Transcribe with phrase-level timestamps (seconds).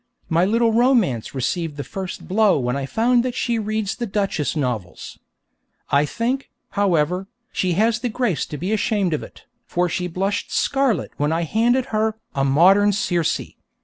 [0.29, 4.55] My little romance received the first blow when I found that she reads the Duchess
[4.55, 5.19] novels.
[5.91, 10.51] I think, however, she has the grace to be ashamed of it, for she blushed
[10.51, 13.51] scarlet when I handed her 'A Modern Circe.'